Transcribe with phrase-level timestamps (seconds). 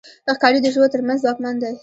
[0.35, 1.73] ښکاري د ژويو تر منځ ځواکمن دی.